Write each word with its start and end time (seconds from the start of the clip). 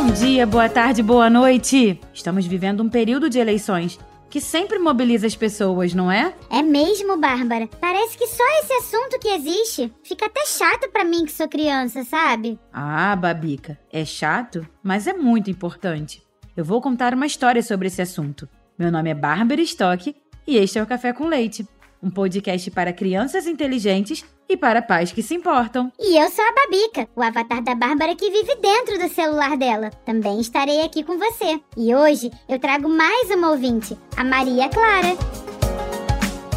Bom 0.00 0.14
dia, 0.14 0.46
boa 0.46 0.66
tarde, 0.66 1.02
boa 1.02 1.28
noite! 1.28 2.00
Estamos 2.10 2.46
vivendo 2.46 2.82
um 2.82 2.88
período 2.88 3.28
de 3.28 3.38
eleições 3.38 3.98
que 4.30 4.40
sempre 4.40 4.78
mobiliza 4.78 5.26
as 5.26 5.36
pessoas, 5.36 5.92
não 5.92 6.10
é? 6.10 6.34
É 6.48 6.62
mesmo, 6.62 7.18
Bárbara. 7.18 7.68
Parece 7.78 8.16
que 8.16 8.26
só 8.26 8.42
esse 8.62 8.72
assunto 8.72 9.18
que 9.20 9.28
existe. 9.28 9.92
Fica 10.02 10.24
até 10.24 10.46
chato 10.46 10.90
para 10.90 11.04
mim 11.04 11.26
que 11.26 11.32
sou 11.32 11.46
criança, 11.46 12.02
sabe? 12.02 12.58
Ah, 12.72 13.14
Babica, 13.14 13.78
é 13.92 14.02
chato, 14.02 14.66
mas 14.82 15.06
é 15.06 15.12
muito 15.12 15.50
importante. 15.50 16.22
Eu 16.56 16.64
vou 16.64 16.80
contar 16.80 17.12
uma 17.12 17.26
história 17.26 17.62
sobre 17.62 17.88
esse 17.88 18.00
assunto. 18.00 18.48
Meu 18.78 18.90
nome 18.90 19.10
é 19.10 19.14
Bárbara 19.14 19.60
Stock 19.60 20.16
e 20.46 20.56
este 20.56 20.78
é 20.78 20.82
o 20.82 20.86
Café 20.86 21.12
com 21.12 21.28
Leite, 21.28 21.68
um 22.02 22.10
podcast 22.10 22.70
para 22.70 22.92
crianças 22.92 23.46
inteligentes 23.46 24.24
e 24.48 24.56
para 24.56 24.82
pais 24.82 25.12
que 25.12 25.22
se 25.22 25.34
importam. 25.34 25.92
E 25.98 26.16
eu 26.20 26.28
sou 26.30 26.44
a 26.44 26.52
Babica, 26.52 27.08
o 27.14 27.22
avatar 27.22 27.62
da 27.62 27.74
Bárbara 27.74 28.16
que 28.16 28.30
vive 28.30 28.56
dentro 28.56 28.98
do 28.98 29.08
celular 29.08 29.56
dela. 29.56 29.90
Também 30.04 30.40
estarei 30.40 30.82
aqui 30.82 31.04
com 31.04 31.18
você. 31.18 31.60
E 31.76 31.94
hoje 31.94 32.30
eu 32.48 32.58
trago 32.58 32.88
mais 32.88 33.30
uma 33.30 33.50
ouvinte, 33.50 33.96
a 34.16 34.24
Maria 34.24 34.68
Clara. 34.68 35.16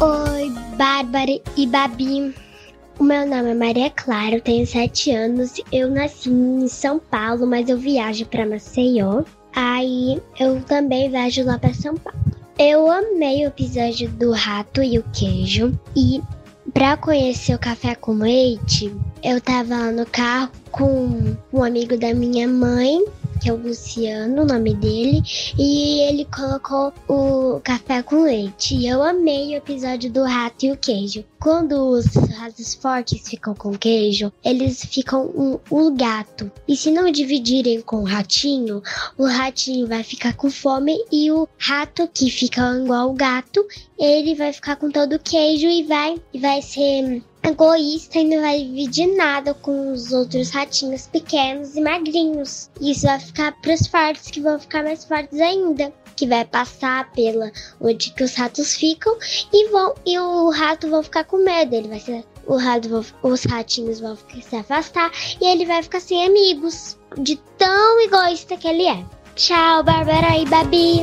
Oi, 0.00 0.50
Bárbara 0.76 1.40
e 1.56 1.66
Babi. 1.66 2.34
O 2.98 3.04
meu 3.04 3.26
nome 3.26 3.50
é 3.50 3.54
Maria 3.54 3.90
Clara, 3.90 4.36
eu 4.36 4.40
tenho 4.40 4.66
7 4.66 5.10
anos. 5.10 5.60
Eu 5.72 5.90
nasci 5.90 6.30
em 6.30 6.68
São 6.68 6.98
Paulo, 6.98 7.46
mas 7.46 7.68
eu 7.68 7.76
viajo 7.76 8.24
para 8.26 8.46
Maceió. 8.46 9.24
Aí 9.54 10.20
eu 10.38 10.60
também 10.62 11.10
viajo 11.10 11.44
lá 11.44 11.58
para 11.58 11.74
São 11.74 11.94
Paulo. 11.96 12.43
Eu 12.58 12.90
amei 12.90 13.44
o 13.44 13.48
episódio 13.48 14.08
do 14.10 14.32
rato 14.32 14.82
e 14.82 14.98
o 14.98 15.04
queijo. 15.12 15.78
E 15.96 16.22
Pra 16.72 16.96
conhecer 16.96 17.54
o 17.54 17.58
café 17.58 17.94
com 17.94 18.14
leite, 18.14 18.92
eu 19.22 19.40
tava 19.40 19.92
no 19.92 20.06
carro 20.06 20.50
com 20.72 21.36
um 21.52 21.62
amigo 21.62 21.96
da 21.96 22.14
minha 22.14 22.48
mãe 22.48 23.04
que 23.44 23.50
é 23.50 23.52
o 23.52 23.56
Luciano, 23.56 24.40
o 24.40 24.46
nome 24.46 24.72
dele, 24.72 25.22
e 25.58 26.00
ele 26.08 26.24
colocou 26.34 26.94
o 27.06 27.60
café 27.60 28.02
com 28.02 28.22
leite. 28.22 28.74
E 28.74 28.88
eu 28.88 29.02
amei 29.02 29.50
o 29.50 29.56
episódio 29.58 30.10
do 30.10 30.22
rato 30.22 30.64
e 30.64 30.72
o 30.72 30.78
queijo. 30.78 31.22
Quando 31.38 31.74
os 31.90 32.06
ratos 32.06 32.72
fortes 32.72 33.28
ficam 33.28 33.54
com 33.54 33.76
queijo, 33.76 34.32
eles 34.42 34.82
ficam 34.86 35.26
um, 35.26 35.58
um 35.70 35.94
gato. 35.94 36.50
E 36.66 36.74
se 36.74 36.90
não 36.90 37.12
dividirem 37.12 37.82
com 37.82 37.96
o 37.96 38.04
ratinho, 38.04 38.82
o 39.18 39.26
ratinho 39.26 39.86
vai 39.86 40.02
ficar 40.02 40.32
com 40.32 40.50
fome 40.50 40.96
e 41.12 41.30
o 41.30 41.46
rato 41.58 42.08
que 42.14 42.30
fica 42.30 42.62
igual 42.78 43.10
o 43.10 43.14
gato, 43.14 43.62
ele 43.98 44.34
vai 44.34 44.54
ficar 44.54 44.76
com 44.76 44.90
todo 44.90 45.16
o 45.16 45.20
queijo 45.20 45.68
e 45.68 45.82
vai, 45.82 46.18
vai 46.40 46.62
ser 46.62 47.22
egoísta 47.44 48.18
e 48.18 48.24
não 48.24 48.40
vai 48.40 48.58
dividir 48.58 49.14
nada 49.16 49.54
com 49.54 49.92
os 49.92 50.12
outros 50.12 50.50
ratinhos 50.50 51.06
pequenos 51.06 51.76
e 51.76 51.80
magrinhos. 51.80 52.70
Isso 52.80 53.06
vai 53.06 53.20
ficar 53.20 53.52
para 53.60 53.74
os 53.74 53.86
fortes 53.86 54.30
que 54.30 54.40
vão 54.40 54.58
ficar 54.58 54.82
mais 54.82 55.04
fortes 55.04 55.38
ainda. 55.40 55.92
Que 56.16 56.28
vai 56.28 56.44
passar 56.44 57.10
pela 57.10 57.50
onde 57.80 58.12
que 58.12 58.22
os 58.22 58.34
ratos 58.36 58.76
ficam 58.76 59.16
e 59.52 59.68
vão 59.68 59.94
e 60.06 60.16
o 60.16 60.48
rato 60.50 60.88
vão 60.88 61.02
ficar 61.02 61.24
com 61.24 61.38
medo. 61.38 61.74
Ele 61.74 61.88
vai 61.88 61.98
ser 61.98 62.24
o 62.46 62.56
rato, 62.56 63.04
os 63.22 63.44
ratinhos 63.44 63.98
vão 63.98 64.16
se 64.16 64.54
afastar 64.54 65.10
e 65.40 65.44
ele 65.44 65.66
vai 65.66 65.82
ficar 65.82 66.00
sem 66.00 66.24
amigos. 66.24 66.96
De 67.18 67.36
tão 67.58 68.00
egoísta 68.00 68.56
que 68.56 68.68
ele 68.68 68.86
é. 68.86 69.04
Tchau, 69.34 69.82
Bárbara 69.82 70.38
e 70.38 70.44
Babi. 70.46 71.02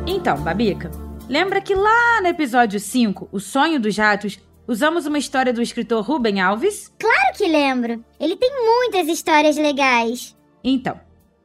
Então, 0.05 0.38
Babica, 0.38 0.91
Lembra 1.31 1.62
que 1.62 1.74
lá 1.74 2.19
no 2.22 2.28
episódio 2.28 2.78
5, 2.78 3.30
O 3.31 3.40
Sonho 3.40 3.80
dos 3.80 3.97
Ratos, 3.97 4.38
usamos 4.68 5.06
uma 5.06 5.18
história 5.18 5.53
do 5.53 5.62
escritor 5.62 6.03
Ruben 6.03 6.42
Alves? 6.42 6.94
Claro 7.00 7.38
que 7.38 7.47
lembro! 7.47 8.03
Ele 8.19 8.36
tem 8.36 8.52
muitas 8.66 9.08
histórias 9.08 9.56
legais. 9.56 10.38
Então, 10.62 11.00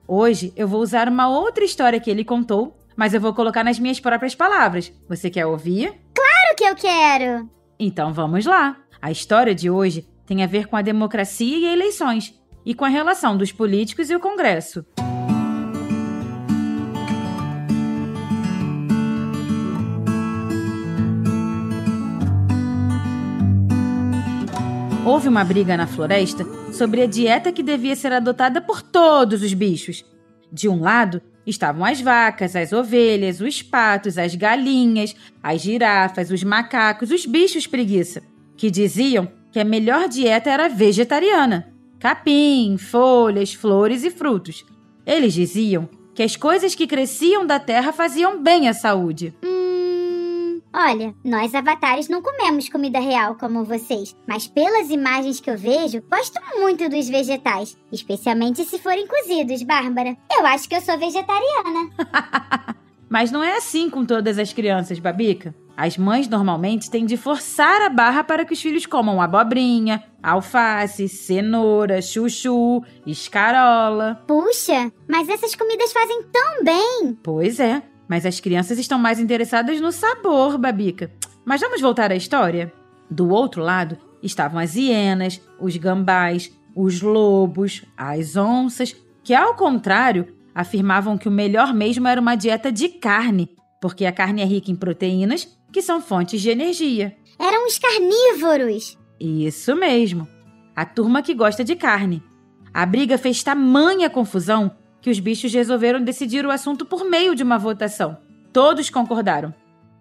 hoje 0.09 0.53
eu 0.57 0.67
vou 0.67 0.81
usar 0.81 1.09
uma 1.09 1.29
outra 1.29 1.63
história 1.63 2.01
que 2.01 2.11
ele 2.11 2.25
contou, 2.25 2.77
mas 2.97 3.15
eu 3.15 3.21
vou 3.21 3.33
colocar 3.33 3.63
nas 3.63 3.79
minhas 3.79 4.01
próprias 4.01 4.35
palavras. 4.35 4.93
Você 5.09 5.31
quer 5.31 5.47
ouvir? 5.47 5.95
Claro 6.13 6.57
que 6.57 6.65
eu 6.65 6.75
quero! 6.75 7.49
Então 7.79 8.13
vamos 8.13 8.45
lá! 8.45 8.79
A 9.01 9.13
história 9.13 9.55
de 9.55 9.71
hoje 9.71 10.05
tem 10.27 10.43
a 10.43 10.49
ver 10.49 10.67
com 10.67 10.75
a 10.75 10.83
democracia 10.83 11.59
e 11.59 11.73
eleições, 11.73 12.35
e 12.65 12.75
com 12.75 12.85
a 12.85 12.89
relação 12.89 13.37
dos 13.37 13.53
políticos 13.53 14.11
e 14.11 14.17
o 14.17 14.21
Congresso. 14.21 14.85
Houve 25.07 25.29
uma 25.29 25.45
briga 25.45 25.77
na 25.77 25.87
floresta 25.87 26.45
sobre 26.73 27.01
a 27.01 27.07
dieta 27.07 27.53
que 27.53 27.63
devia 27.63 27.95
ser 27.95 28.13
adotada 28.13 28.61
por 28.61 28.83
todos 28.83 29.41
os 29.41 29.55
bichos. 29.55 30.05
De 30.53 30.69
um 30.69 30.81
lado 30.81 31.23
estavam 31.47 31.85
as 31.85 32.01
vacas, 32.01 32.57
as 32.57 32.73
ovelhas, 32.73 33.41
os 33.41 33.63
patos, 33.63 34.19
as 34.19 34.35
galinhas, 34.35 35.15
as 35.41 35.61
girafas, 35.61 36.33
os 36.33 36.43
macacos, 36.43 37.13
os 37.13 37.25
bichos 37.25 37.69
preguiça, 37.69 38.21
que 38.57 38.69
diziam 38.69 39.29
que 39.53 39.61
a 39.61 39.65
melhor 39.65 40.09
dieta 40.09 40.51
era 40.51 40.69
vegetariana: 40.69 41.73
capim, 42.01 42.77
folhas, 42.77 43.55
flores 43.55 44.03
e 44.03 44.11
frutos. 44.11 44.65
Eles 45.07 45.35
diziam 45.35 45.89
que 46.17 46.23
as 46.25 46.35
coisas 46.35 46.75
que 46.75 46.87
cresciam 46.87 47.47
da 47.47 47.61
terra 47.61 47.93
faziam 47.93 48.43
bem 48.43 48.69
à 48.69 48.75
saúde. 48.75 49.33
Hum. 49.45 49.66
Olha, 50.79 51.15
nós 51.25 51.55
avatares 51.55 52.07
não 52.07 52.21
comemos 52.21 52.69
comida 52.69 53.01
real 53.01 53.35
como 53.37 53.65
vocês, 53.65 54.15
mas 54.29 54.47
pelas 54.47 54.91
imagens 54.91 55.41
que 55.41 55.51
eu 55.51 55.57
vejo, 55.57 56.03
gosto 56.03 56.39
muito 56.61 56.87
dos 56.91 57.09
vegetais, 57.09 57.75
especialmente 57.91 58.63
se 58.63 58.79
forem 58.79 59.07
cozidos, 59.07 59.63
Bárbara. 59.63 60.15
Eu 60.31 60.45
acho 60.45 60.69
que 60.69 60.77
eu 60.77 60.83
sou 60.83 60.99
vegetariana. 60.99 61.89
mas 63.09 63.31
não 63.33 63.43
é 63.43 63.57
assim 63.57 63.89
com 63.89 64.05
todas 64.05 64.39
as 64.39 64.53
crianças, 64.53 64.99
Babica. 64.99 65.55
As 65.75 65.97
mães 65.97 66.29
normalmente 66.29 66.91
têm 66.91 67.07
de 67.07 67.17
forçar 67.17 67.81
a 67.81 67.89
barra 67.89 68.23
para 68.23 68.45
que 68.45 68.53
os 68.53 68.61
filhos 68.61 68.85
comam 68.85 69.19
abobrinha, 69.23 70.05
alface, 70.23 71.09
cenoura, 71.09 72.03
chuchu, 72.03 72.85
escarola. 73.07 74.23
Puxa, 74.27 74.93
mas 75.09 75.27
essas 75.27 75.55
comidas 75.55 75.91
fazem 75.91 76.23
tão 76.25 76.65
bem! 76.65 77.19
Pois 77.23 77.61
é. 77.61 77.83
Mas 78.09 78.25
as 78.25 78.41
crianças 78.41 78.79
estão 78.79 78.99
mais 78.99 79.19
interessadas 79.19 79.81
no 79.81 79.91
sabor, 79.91 80.59
Babica. 80.59 81.11
Mas 81.45 81.61
vamos 81.61 81.81
voltar 81.81 82.11
à 82.11 82.17
história? 82.17 82.73
Do 83.11 83.29
outro 83.29 83.63
lado 83.63 83.97
estavam 84.23 84.59
as 84.59 84.75
hienas, 84.75 85.41
os 85.61 85.77
gambás, 85.77 86.53
os 86.75 87.01
lobos, 87.01 87.85
as 87.97 88.37
onças, 88.37 88.95
que, 89.23 89.35
ao 89.35 89.55
contrário, 89.55 90.35
afirmavam 90.55 91.19
que 91.19 91.29
o 91.29 91.33
melhor 91.33 91.73
mesmo 91.75 92.07
era 92.09 92.21
uma 92.21 92.35
dieta 92.35 92.71
de 92.71 92.89
carne, 92.89 93.51
porque 93.81 94.05
a 94.05 94.13
carne 94.13 94.43
é 94.43 94.45
rica 94.45 94.71
em 94.71 94.77
proteínas, 94.77 95.49
que 95.73 95.83
são 95.83 96.01
fontes 96.01 96.41
de 96.41 96.51
energia. 96.51 97.17
Eram 97.39 97.67
os 97.67 97.79
carnívoros! 97.79 98.99
Isso 99.21 99.75
mesmo. 99.75 100.29
A 100.75 100.85
turma 100.85 101.23
que 101.23 101.35
gosta 101.35 101.65
de 101.65 101.75
carne. 101.75 102.23
A 102.73 102.85
briga 102.85 103.17
fez 103.17 103.43
tamanha 103.43 104.11
confusão 104.11 104.71
que 105.07 105.11
os 105.11 105.21
bichos 105.21 105.55
resolveram 105.55 106.03
decidir 106.03 106.45
o 106.45 106.51
assunto 106.51 106.85
por 106.85 107.05
meio 107.05 107.33
de 107.33 107.45
uma 107.45 107.57
votação. 107.57 108.17
Todos 108.53 108.91
concordaram. 108.91 109.55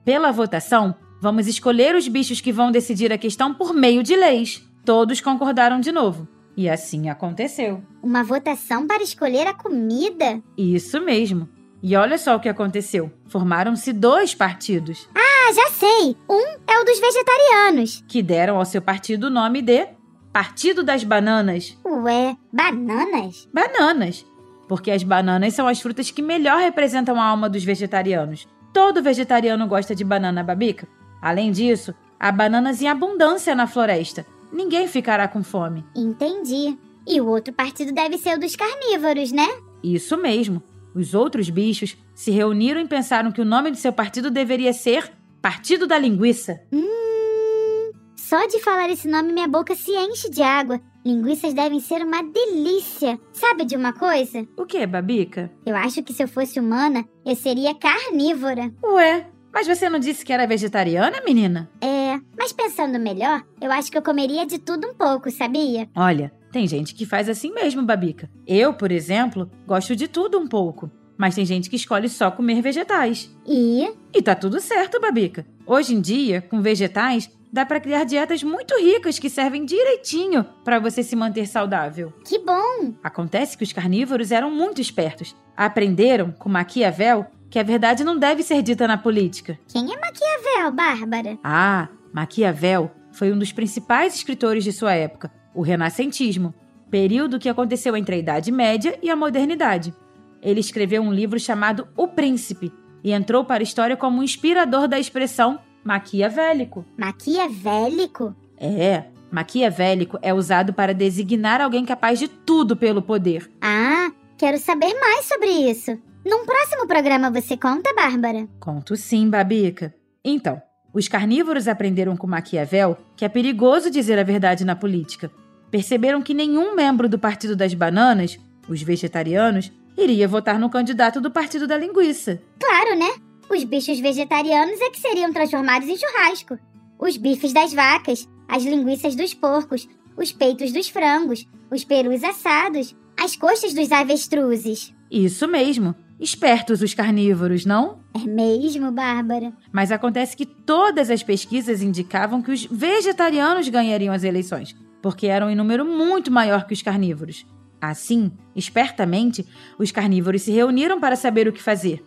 Pela 0.03 0.31
votação, 0.31 0.95
vamos 1.21 1.45
escolher 1.45 1.93
os 1.93 2.07
bichos 2.07 2.41
que 2.41 2.51
vão 2.51 2.71
decidir 2.71 3.13
a 3.13 3.17
questão 3.19 3.53
por 3.53 3.71
meio 3.71 4.01
de 4.01 4.15
leis. 4.15 4.67
Todos 4.83 5.21
concordaram 5.21 5.79
de 5.79 5.91
novo. 5.91 6.27
E 6.57 6.67
assim 6.67 7.07
aconteceu. 7.07 7.83
Uma 8.01 8.23
votação 8.23 8.87
para 8.87 9.03
escolher 9.03 9.45
a 9.45 9.53
comida? 9.53 10.41
Isso 10.57 10.99
mesmo. 10.99 11.47
E 11.83 11.95
olha 11.95 12.17
só 12.17 12.35
o 12.35 12.39
que 12.39 12.49
aconteceu: 12.49 13.11
formaram-se 13.27 13.93
dois 13.93 14.33
partidos. 14.33 15.07
Ah, 15.13 15.53
já 15.53 15.69
sei! 15.69 16.17
Um 16.27 16.57
é 16.67 16.79
o 16.79 16.83
dos 16.83 16.99
vegetarianos. 16.99 18.03
Que 18.07 18.23
deram 18.23 18.57
ao 18.57 18.65
seu 18.65 18.81
partido 18.81 19.27
o 19.27 19.29
nome 19.29 19.61
de 19.61 19.87
Partido 20.33 20.81
das 20.83 21.03
Bananas. 21.03 21.77
Ué, 21.85 22.35
bananas? 22.51 23.47
Bananas. 23.53 24.25
Porque 24.67 24.91
as 24.91 25.03
bananas 25.03 25.53
são 25.53 25.67
as 25.67 25.79
frutas 25.79 26.11
que 26.11 26.21
melhor 26.21 26.59
representam 26.59 27.19
a 27.19 27.25
alma 27.25 27.49
dos 27.49 27.63
vegetarianos. 27.63 28.47
Todo 28.73 29.01
vegetariano 29.01 29.67
gosta 29.67 29.95
de 29.95 30.03
banana, 30.03 30.43
Babica. 30.43 30.87
Além 31.21 31.51
disso, 31.51 31.93
há 32.19 32.31
bananas 32.31 32.81
em 32.81 32.87
abundância 32.87 33.55
na 33.55 33.67
floresta. 33.67 34.25
Ninguém 34.51 34.87
ficará 34.87 35.27
com 35.27 35.43
fome. 35.43 35.85
Entendi. 35.95 36.77
E 37.07 37.21
o 37.21 37.27
outro 37.27 37.53
partido 37.53 37.91
deve 37.91 38.17
ser 38.17 38.37
o 38.37 38.39
dos 38.39 38.55
carnívoros, 38.55 39.31
né? 39.31 39.47
Isso 39.83 40.17
mesmo. 40.17 40.61
Os 40.93 41.13
outros 41.13 41.49
bichos 41.49 41.97
se 42.13 42.31
reuniram 42.31 42.81
e 42.81 42.87
pensaram 42.87 43.31
que 43.31 43.41
o 43.41 43.45
nome 43.45 43.69
de 43.71 43.77
seu 43.77 43.93
partido 43.93 44.31
deveria 44.31 44.73
ser 44.73 45.11
Partido 45.41 45.85
da 45.85 45.99
Linguiça. 45.99 46.59
Hum, 46.73 47.91
só 48.15 48.47
de 48.47 48.59
falar 48.59 48.89
esse 48.89 49.07
nome 49.07 49.31
minha 49.31 49.47
boca 49.47 49.75
se 49.75 49.91
enche 49.91 50.27
de 50.27 50.41
água. 50.41 50.81
Linguiças 51.05 51.53
devem 51.53 51.79
ser 51.79 52.01
uma 52.01 52.23
delícia. 52.23 53.19
Sabe 53.31 53.63
de 53.63 53.75
uma 53.75 53.93
coisa? 53.93 54.47
O 54.57 54.65
que, 54.65 54.87
Babica? 54.87 55.51
Eu 55.63 55.75
acho 55.75 56.01
que 56.01 56.11
se 56.11 56.23
eu 56.23 56.27
fosse 56.27 56.59
humana, 56.59 57.05
eu 57.23 57.35
seria 57.35 57.75
carnívora. 57.75 58.73
Ué, 58.83 59.27
mas 59.53 59.67
você 59.67 59.87
não 59.87 59.99
disse 59.99 60.25
que 60.25 60.33
era 60.33 60.47
vegetariana, 60.47 61.21
menina? 61.23 61.69
É, 61.79 62.19
mas 62.35 62.51
pensando 62.51 62.97
melhor, 62.99 63.43
eu 63.61 63.71
acho 63.71 63.91
que 63.91 63.97
eu 63.99 64.01
comeria 64.01 64.47
de 64.47 64.57
tudo 64.57 64.87
um 64.87 64.95
pouco, 64.95 65.29
sabia? 65.29 65.87
Olha, 65.95 66.33
tem 66.51 66.67
gente 66.67 66.95
que 66.95 67.05
faz 67.05 67.29
assim 67.29 67.53
mesmo, 67.53 67.83
Babica. 67.83 68.27
Eu, 68.47 68.73
por 68.73 68.91
exemplo, 68.91 69.47
gosto 69.67 69.95
de 69.95 70.07
tudo 70.07 70.39
um 70.39 70.47
pouco. 70.47 70.89
Mas 71.17 71.35
tem 71.35 71.45
gente 71.45 71.69
que 71.69 71.75
escolhe 71.75 72.09
só 72.09 72.31
comer 72.31 72.61
vegetais. 72.61 73.33
E? 73.47 73.89
E 74.13 74.21
tá 74.23 74.33
tudo 74.35 74.59
certo, 74.59 74.99
Babica. 74.99 75.45
Hoje 75.67 75.93
em 75.93 76.01
dia, 76.01 76.41
com 76.41 76.61
vegetais, 76.61 77.29
dá 77.55 77.65
para 77.65 77.79
criar 77.79 78.03
dietas 78.03 78.43
muito 78.43 78.77
ricas 78.77 79.17
que 79.17 79.29
servem 79.29 79.63
direitinho 79.63 80.43
para 80.65 80.77
você 80.77 81.01
se 81.01 81.15
manter 81.15 81.47
saudável. 81.47 82.11
Que 82.25 82.37
bom! 82.37 82.93
Acontece 83.01 83.57
que 83.57 83.63
os 83.63 83.71
carnívoros 83.71 84.29
eram 84.29 84.51
muito 84.51 84.81
espertos. 84.81 85.33
Aprenderam, 85.55 86.33
com 86.33 86.49
Maquiavel, 86.49 87.25
que 87.49 87.57
a 87.57 87.63
verdade 87.63 88.03
não 88.03 88.19
deve 88.19 88.43
ser 88.43 88.61
dita 88.61 88.85
na 88.85 88.97
política. 88.97 89.57
Quem 89.69 89.85
é 89.85 89.95
Maquiavel, 89.97 90.73
Bárbara? 90.73 91.39
Ah, 91.41 91.87
Maquiavel 92.13 92.91
foi 93.13 93.31
um 93.31 93.39
dos 93.39 93.53
principais 93.53 94.15
escritores 94.15 94.65
de 94.65 94.73
sua 94.73 94.93
época 94.93 95.31
o 95.53 95.61
Renascentismo, 95.61 96.53
período 96.91 97.39
que 97.39 97.47
aconteceu 97.47 97.95
entre 97.95 98.15
a 98.15 98.19
Idade 98.19 98.51
Média 98.51 98.99
e 99.01 99.09
a 99.09 99.15
Modernidade. 99.15 99.95
Ele 100.41 100.59
escreveu 100.59 101.01
um 101.01 101.13
livro 101.13 101.39
chamado 101.39 101.87
O 101.95 102.09
Príncipe 102.09 102.73
e 103.01 103.13
entrou 103.13 103.45
para 103.45 103.61
a 103.61 103.63
história 103.63 103.95
como 103.95 104.19
um 104.19 104.23
inspirador 104.23 104.89
da 104.89 104.99
expressão 104.99 105.57
maquiavélico. 105.85 106.83
Maquiavélico? 106.97 108.35
É, 108.57 109.05
maquiavélico 109.31 110.19
é 110.21 110.33
usado 110.33 110.73
para 110.73 110.93
designar 110.93 111.61
alguém 111.61 111.85
capaz 111.85 112.19
de 112.19 112.27
tudo 112.27 112.75
pelo 112.75 113.01
poder. 113.01 113.49
Ah, 113.61 114.11
quero 114.37 114.57
saber 114.57 114.93
mais 114.99 115.25
sobre 115.25 115.47
isso. 115.47 115.97
Num 116.25 116.45
próximo 116.45 116.87
programa 116.87 117.31
você 117.31 117.55
conta, 117.55 117.93
Bárbara? 117.93 118.47
Conto 118.59 118.97
sim, 118.97 119.29
Babica. 119.29 119.95
Então, 120.23 120.61
os 120.93 121.07
carnívoros 121.07 121.67
aprenderam 121.67 122.17
com 122.17 122.27
Maquiavel 122.27 122.97
que 123.15 123.23
é 123.23 123.29
perigoso 123.29 123.89
dizer 123.89 124.19
a 124.19 124.23
verdade 124.23 124.65
na 124.65 124.75
política 124.75 125.31
perceberam 125.75 126.21
que 126.21 126.33
nenhum 126.33 126.73
membro 126.73 127.09
do 127.09 127.19
Partido 127.19 127.53
das 127.53 127.73
Bananas, 127.73 128.39
os 128.65 128.81
vegetarianos, 128.81 129.73
iria 129.97 130.25
votar 130.25 130.57
no 130.57 130.69
candidato 130.69 131.19
do 131.19 131.29
Partido 131.29 131.67
da 131.67 131.77
Linguiça. 131.77 132.41
Claro, 132.57 132.97
né? 132.97 133.13
Os 133.49 133.63
bichos 133.63 133.99
vegetarianos 133.99 134.79
é 134.81 134.89
que 134.89 134.99
seriam 134.99 135.31
transformados 135.31 135.87
em 135.87 135.97
churrasco. 135.97 136.57
Os 136.99 137.17
bifes 137.17 137.53
das 137.53 137.73
vacas, 137.73 138.27
as 138.47 138.63
linguiças 138.63 139.15
dos 139.15 139.33
porcos, 139.33 139.87
os 140.17 140.31
peitos 140.31 140.71
dos 140.71 140.87
frangos, 140.87 141.47
os 141.71 141.83
perus 141.83 142.23
assados, 142.23 142.95
as 143.19 143.35
coxas 143.35 143.73
dos 143.73 143.91
avestruzes. 143.91 144.93
Isso 145.09 145.47
mesmo. 145.47 145.95
Espertos 146.19 146.81
os 146.81 146.93
carnívoros, 146.93 147.65
não? 147.65 147.99
É 148.13 148.25
mesmo, 148.25 148.91
Bárbara. 148.91 149.53
Mas 149.71 149.91
acontece 149.91 150.35
que 150.35 150.45
todas 150.45 151.09
as 151.09 151.21
pesquisas 151.21 151.81
indicavam 151.81 152.41
que 152.41 152.51
os 152.51 152.65
vegetarianos 152.65 153.67
ganhariam 153.67 154.13
as 154.13 154.23
eleições 154.23 154.75
porque 155.05 155.27
eram 155.27 155.51
em 155.51 155.55
número 155.55 155.85
muito 155.85 156.31
maior 156.31 156.65
que 156.65 156.73
os 156.73 156.81
carnívoros. 156.81 157.45
Assim, 157.79 158.31
espertamente, 158.55 159.45
os 159.77 159.91
carnívoros 159.91 160.41
se 160.41 160.51
reuniram 160.51 160.99
para 160.99 161.15
saber 161.15 161.47
o 161.47 161.53
que 161.53 161.61
fazer. 161.61 162.03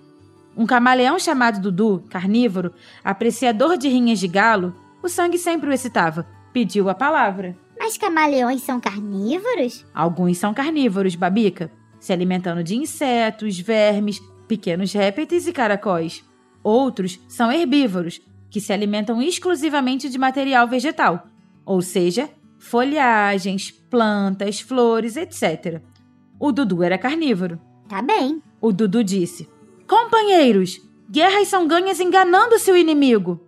Um 0.58 0.66
camaleão 0.66 1.20
chamado 1.20 1.60
Dudu, 1.60 2.02
carnívoro, 2.10 2.74
apreciador 3.04 3.78
de 3.78 3.88
rinhas 3.88 4.18
de 4.18 4.26
galo, 4.26 4.74
o 5.00 5.08
sangue 5.08 5.38
sempre 5.38 5.70
o 5.70 5.72
excitava, 5.72 6.26
pediu 6.52 6.88
a 6.88 6.94
palavra. 6.96 7.56
Mas 7.78 7.96
camaleões 7.96 8.62
são 8.62 8.80
carnívoros? 8.80 9.86
Alguns 9.94 10.36
são 10.36 10.52
carnívoros, 10.52 11.14
Babica, 11.14 11.70
se 12.00 12.12
alimentando 12.12 12.64
de 12.64 12.74
insetos, 12.74 13.56
vermes, 13.60 14.20
pequenos 14.48 14.92
répteis 14.92 15.46
e 15.46 15.52
caracóis. 15.52 16.24
Outros 16.60 17.20
são 17.28 17.52
herbívoros, 17.52 18.20
que 18.50 18.60
se 18.60 18.72
alimentam 18.72 19.22
exclusivamente 19.22 20.08
de 20.08 20.18
material 20.18 20.66
vegetal, 20.66 21.28
ou 21.64 21.80
seja, 21.80 22.28
folhagens, 22.58 23.70
plantas, 23.70 24.58
flores, 24.58 25.16
etc. 25.16 25.80
O 26.36 26.50
Dudu 26.50 26.82
era 26.82 26.98
carnívoro. 26.98 27.60
Tá 27.88 28.02
bem. 28.02 28.42
O 28.60 28.72
Dudu 28.72 29.04
disse: 29.04 29.48
Companheiros, 29.88 30.82
guerras 31.10 31.48
são 31.48 31.66
ganhas 31.66 31.98
enganando 31.98 32.58
seu 32.58 32.76
inimigo. 32.76 33.40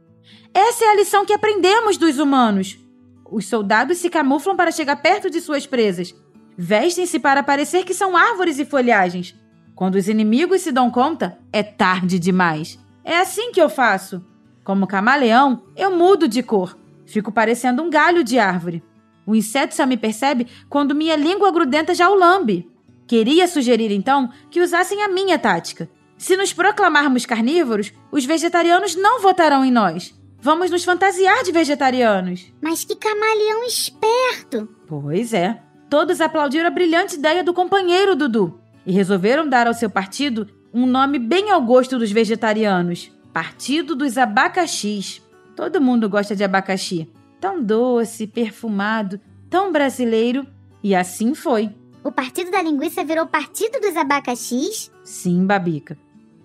Essa 0.54 0.87
é 0.87 0.88
a 0.88 0.96
lição 0.96 1.26
que 1.26 1.34
aprendemos 1.34 1.98
dos 1.98 2.19
humanos. 2.19 2.78
Os 3.31 3.46
soldados 3.46 3.98
se 3.98 4.08
camuflam 4.08 4.56
para 4.56 4.72
chegar 4.72 4.96
perto 4.96 5.28
de 5.28 5.38
suas 5.38 5.66
presas. 5.66 6.14
Vestem-se 6.56 7.19
para 7.19 7.42
parecer 7.42 7.84
que 7.84 7.92
são 7.92 8.16
árvores 8.16 8.58
e 8.58 8.64
folhagens. 8.64 9.38
Quando 9.75 9.96
os 9.96 10.08
inimigos 10.08 10.62
se 10.62 10.72
dão 10.72 10.90
conta, 10.90 11.38
é 11.52 11.62
tarde 11.62 12.19
demais. 12.19 12.78
É 13.04 13.19
assim 13.19 13.52
que 13.52 13.60
eu 13.60 13.69
faço. 13.69 14.25
Como 14.64 14.87
camaleão, 14.87 15.64
eu 15.76 15.94
mudo 15.94 16.26
de 16.26 16.42
cor. 16.42 16.75
Fico 17.04 17.30
parecendo 17.30 17.82
um 17.82 17.90
galho 17.90 18.25
de 18.25 18.38
árvore. 18.38 18.82
O 19.26 19.37
inseto 19.37 19.75
só 19.75 19.85
me 19.85 19.99
percebe 19.99 20.47
quando 20.70 20.94
minha 20.94 21.16
língua 21.16 21.52
grudenta 21.52 21.94
já 21.94 22.09
o 22.09 22.14
lambe. 22.14 22.66
Queria 23.06 23.47
sugerir 23.47 23.92
então 23.92 24.30
que 24.50 24.62
usassem 24.62 25.02
a 25.02 25.09
minha 25.09 25.38
tática. 25.38 25.88
Se 26.21 26.37
nos 26.37 26.53
proclamarmos 26.53 27.25
carnívoros, 27.25 27.95
os 28.12 28.27
vegetarianos 28.27 28.95
não 28.95 29.23
votarão 29.23 29.65
em 29.65 29.71
nós. 29.71 30.15
Vamos 30.39 30.71
nos 30.71 30.85
fantasiar 30.85 31.43
de 31.43 31.50
vegetarianos. 31.50 32.53
Mas 32.61 32.85
que 32.85 32.95
camaleão 32.95 33.65
esperto! 33.65 34.69
Pois 34.87 35.33
é. 35.33 35.62
Todos 35.89 36.21
aplaudiram 36.21 36.67
a 36.67 36.71
brilhante 36.71 37.17
ideia 37.17 37.43
do 37.43 37.55
companheiro 37.55 38.15
Dudu 38.15 38.61
e 38.85 38.93
resolveram 38.93 39.49
dar 39.49 39.67
ao 39.67 39.73
seu 39.73 39.89
partido 39.89 40.47
um 40.75 40.85
nome 40.85 41.19
bem 41.19 41.50
ao 41.50 41.62
gosto 41.62 41.99
dos 41.99 42.12
vegetarianos: 42.12 43.11
Partido 43.33 43.97
dos 43.97 44.19
Abacaxis. 44.19 45.23
Todo 45.57 45.81
mundo 45.81 46.07
gosta 46.07 46.37
de 46.37 46.45
abacaxi 46.45 47.11
tão 47.41 47.62
doce, 47.62 48.27
perfumado, 48.27 49.19
tão 49.49 49.73
brasileiro, 49.73 50.47
e 50.83 50.95
assim 50.95 51.35
foi. 51.35 51.71
O 52.05 52.12
Partido 52.12 52.50
da 52.50 52.61
Linguiça 52.61 53.03
virou 53.03 53.27
Partido 53.27 53.81
dos 53.81 53.97
Abacaxis? 53.97 54.93
Sim, 55.03 55.47
Babica. 55.47 55.97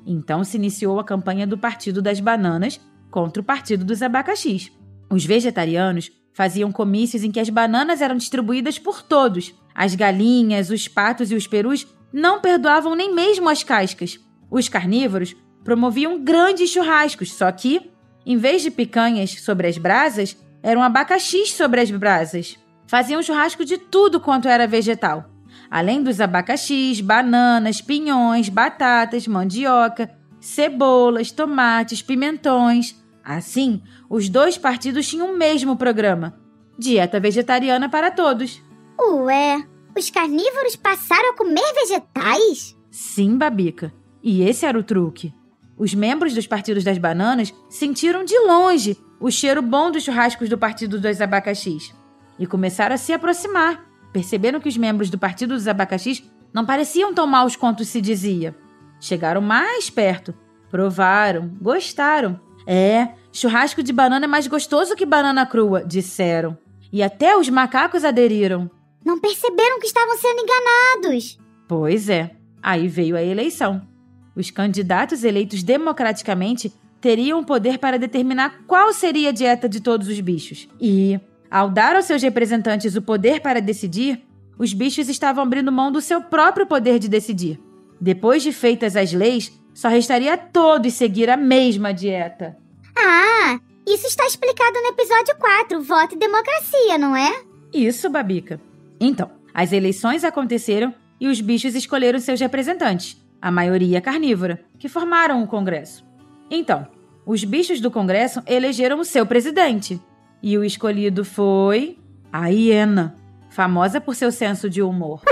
Então 0.05 0.43
se 0.43 0.57
iniciou 0.57 0.99
a 0.99 1.03
campanha 1.03 1.47
do 1.47 1.57
Partido 1.57 2.01
das 2.01 2.19
Bananas 2.19 2.79
contra 3.09 3.41
o 3.41 3.45
Partido 3.45 3.83
dos 3.83 4.01
Abacaxis. 4.01 4.71
Os 5.09 5.25
vegetarianos 5.25 6.11
faziam 6.33 6.71
comícios 6.71 7.23
em 7.23 7.31
que 7.31 7.39
as 7.39 7.49
bananas 7.49 8.01
eram 8.01 8.17
distribuídas 8.17 8.77
por 8.77 9.01
todos. 9.01 9.53
As 9.73 9.95
galinhas, 9.95 10.69
os 10.69 10.87
patos 10.87 11.31
e 11.31 11.35
os 11.35 11.47
perus 11.47 11.87
não 12.11 12.41
perdoavam 12.41 12.95
nem 12.95 13.13
mesmo 13.13 13.49
as 13.49 13.63
cascas. 13.63 14.19
Os 14.51 14.67
carnívoros 14.67 15.35
promoviam 15.63 16.23
grandes 16.23 16.69
churrascos, 16.69 17.33
só 17.33 17.51
que, 17.51 17.89
em 18.25 18.37
vez 18.37 18.61
de 18.61 18.69
picanhas 18.69 19.41
sobre 19.41 19.67
as 19.67 19.77
brasas, 19.77 20.37
eram 20.61 20.83
abacaxis 20.83 21.53
sobre 21.53 21.81
as 21.81 21.89
brasas. 21.89 22.57
Faziam 22.87 23.21
churrasco 23.21 23.65
de 23.65 23.77
tudo 23.77 24.19
quanto 24.19 24.47
era 24.47 24.67
vegetal. 24.67 25.29
Além 25.69 26.01
dos 26.01 26.21
abacaxis, 26.21 27.01
bananas, 27.01 27.81
pinhões, 27.81 28.49
batatas, 28.49 29.27
mandioca, 29.27 30.09
cebolas, 30.39 31.31
tomates, 31.31 32.01
pimentões. 32.01 32.95
Assim, 33.23 33.81
os 34.09 34.29
dois 34.29 34.57
partidos 34.57 35.07
tinham 35.07 35.33
o 35.33 35.37
mesmo 35.37 35.75
programa: 35.75 36.39
dieta 36.77 37.19
vegetariana 37.19 37.89
para 37.89 38.11
todos. 38.11 38.61
Ué, 38.99 39.63
os 39.97 40.09
carnívoros 40.09 40.75
passaram 40.75 41.31
a 41.31 41.37
comer 41.37 41.73
vegetais? 41.73 42.75
Sim, 42.91 43.37
Babica. 43.37 43.93
E 44.23 44.41
esse 44.41 44.65
era 44.65 44.77
o 44.77 44.83
truque. 44.83 45.33
Os 45.77 45.93
membros 45.93 46.33
dos 46.33 46.47
partidos 46.47 46.83
das 46.83 46.97
bananas 46.97 47.53
sentiram 47.69 48.23
de 48.23 48.37
longe 48.39 48.97
o 49.19 49.29
cheiro 49.29 49.61
bom 49.61 49.91
dos 49.91 50.03
churrascos 50.03 50.49
do 50.49 50.57
partido 50.57 50.99
dos 50.99 51.21
abacaxis 51.21 51.93
e 52.37 52.45
começaram 52.45 52.95
a 52.95 52.97
se 52.97 53.13
aproximar, 53.13 53.83
perceberam 54.15 54.61
que 54.61 54.69
os 54.69 54.77
membros 54.77 55.09
do 55.09 55.17
Partido 55.17 55.55
dos 55.55 55.67
Abacaxis 55.67 56.23
não 56.53 56.65
pareciam 56.65 57.13
tão 57.13 57.27
maus 57.27 57.57
quanto 57.57 57.83
se 57.83 57.99
dizia. 57.99 58.55
Chegaram 58.97 59.41
mais 59.41 59.89
perto, 59.89 60.33
provaram, 60.71 61.49
gostaram. 61.61 62.39
É, 62.65 63.09
churrasco 63.29 63.83
de 63.83 63.91
banana 63.91 64.23
é 64.23 64.27
mais 64.27 64.47
gostoso 64.47 64.95
que 64.95 65.05
banana 65.05 65.45
crua, 65.45 65.83
disseram. 65.83 66.57
E 66.93 67.03
até 67.03 67.35
os 67.35 67.49
macacos 67.49 68.05
aderiram. 68.05 68.71
Não 69.03 69.19
perceberam 69.19 69.81
que 69.81 69.87
estavam 69.87 70.17
sendo 70.17 70.39
enganados. 70.39 71.37
Pois 71.67 72.07
é. 72.07 72.37
Aí 72.63 72.87
veio 72.87 73.17
a 73.17 73.21
eleição. 73.21 73.85
Os 74.33 74.49
candidatos 74.49 75.25
eleitos 75.25 75.61
democraticamente 75.61 76.71
teriam 77.01 77.41
o 77.41 77.45
poder 77.45 77.79
para 77.79 77.99
determinar 77.99 78.61
qual 78.65 78.93
seria 78.93 79.27
a 79.27 79.33
dieta 79.33 79.67
de 79.67 79.81
todos 79.81 80.07
os 80.07 80.21
bichos. 80.21 80.69
E, 80.79 81.19
ao 81.55 81.69
dar 81.69 81.95
aos 81.95 82.03
seus 82.03 82.21
representantes 82.21 82.97
o 82.97 83.01
poder 83.01 83.39
para 83.39 83.61
decidir, 83.61 84.21
os 84.59 84.73
bichos 84.73 85.07
estavam 85.07 85.41
abrindo 85.41 85.71
mão 85.71 85.89
do 85.89 86.01
seu 86.01 86.21
próprio 86.21 86.67
poder 86.67 86.99
de 86.99 87.07
decidir. 87.07 87.57
Depois 87.99 88.43
de 88.43 88.51
feitas 88.51 88.97
as 88.97 89.13
leis, 89.13 89.57
só 89.73 89.87
restaria 89.87 90.33
a 90.33 90.37
todos 90.37 90.93
seguir 90.95 91.29
a 91.29 91.37
mesma 91.37 91.93
dieta. 91.93 92.57
Ah, 92.93 93.57
isso 93.87 94.05
está 94.05 94.25
explicado 94.25 94.81
no 94.81 94.89
episódio 94.89 95.33
4, 95.39 95.81
Voto 95.81 96.15
e 96.15 96.19
Democracia, 96.19 96.97
não 96.97 97.15
é? 97.15 97.43
Isso, 97.73 98.09
Babica. 98.09 98.59
Então, 98.99 99.31
as 99.53 99.71
eleições 99.71 100.25
aconteceram 100.25 100.93
e 101.21 101.29
os 101.29 101.39
bichos 101.39 101.73
escolheram 101.73 102.19
seus 102.19 102.41
representantes, 102.41 103.15
a 103.41 103.49
maioria 103.49 104.01
carnívora, 104.01 104.61
que 104.77 104.89
formaram 104.89 105.41
o 105.41 105.47
Congresso. 105.47 106.05
Então, 106.51 106.85
os 107.25 107.45
bichos 107.45 107.79
do 107.79 107.89
Congresso 107.89 108.43
elegeram 108.45 108.99
o 108.99 109.05
seu 109.05 109.25
presidente. 109.25 110.01
E 110.45 110.59
o 110.59 110.63
escolhido 110.63 111.25
foi. 111.25 111.97
a 112.31 112.49
hiena, 112.49 113.15
famosa 113.49 113.99
por 113.99 114.13
seu 114.13 114.31
senso 114.31 114.69
de 114.69 114.79
humor. 114.79 115.23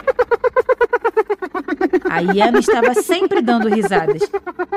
A 2.10 2.20
hiena 2.20 2.58
estava 2.58 2.96
sempre 2.96 3.39
dando 3.39 3.70
risadas. 3.70 4.24